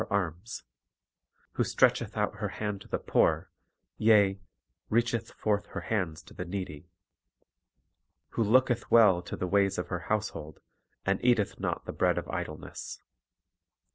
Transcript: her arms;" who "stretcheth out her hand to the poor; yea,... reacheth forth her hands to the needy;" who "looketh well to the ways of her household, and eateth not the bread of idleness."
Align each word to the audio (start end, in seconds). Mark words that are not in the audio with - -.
her 0.01 0.11
arms;" 0.11 0.63
who 1.51 1.63
"stretcheth 1.63 2.17
out 2.17 2.37
her 2.37 2.47
hand 2.47 2.81
to 2.81 2.87
the 2.87 2.97
poor; 2.97 3.51
yea,... 3.99 4.41
reacheth 4.89 5.29
forth 5.33 5.67
her 5.67 5.81
hands 5.81 6.23
to 6.23 6.33
the 6.33 6.43
needy;" 6.43 6.89
who 8.29 8.43
"looketh 8.43 8.89
well 8.89 9.21
to 9.21 9.35
the 9.37 9.45
ways 9.45 9.77
of 9.77 9.89
her 9.89 10.07
household, 10.09 10.59
and 11.05 11.23
eateth 11.23 11.59
not 11.59 11.85
the 11.85 11.93
bread 11.93 12.17
of 12.17 12.27
idleness." 12.29 13.03